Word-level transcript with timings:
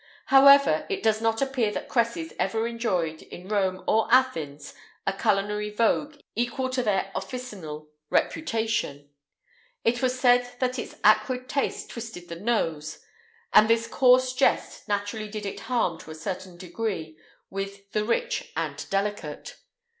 [IX 0.01 0.29
212] 0.31 0.63
However, 0.65 0.85
it 0.89 1.03
does 1.03 1.21
not 1.21 1.41
appear 1.43 1.71
that 1.71 1.87
cresses 1.87 2.33
ever 2.39 2.65
enjoyed, 2.65 3.21
in 3.21 3.47
Rome 3.47 3.83
or 3.87 4.07
Athens, 4.11 4.73
a 5.05 5.13
culinary 5.13 5.69
vogue 5.69 6.19
equal 6.33 6.69
to 6.71 6.81
their 6.81 7.11
officinal 7.13 7.87
reputation; 8.09 9.11
it 9.83 10.01
was 10.01 10.19
said 10.19 10.55
that 10.59 10.79
its 10.79 10.95
acrid 11.03 11.47
taste 11.47 11.91
twisted 11.91 12.29
the 12.29 12.35
nose,[IX 12.39 12.99
213] 13.51 13.51
and 13.53 13.69
this 13.69 13.85
coarse 13.87 14.33
jest 14.33 14.87
naturally 14.87 15.29
did 15.29 15.45
it 15.45 15.59
harm 15.69 15.99
to 15.99 16.09
a 16.09 16.15
certain 16.15 16.57
degree 16.57 17.15
with 17.51 17.91
the 17.91 18.03
rich 18.03 18.51
and 18.57 18.89
delicate. 18.89 19.57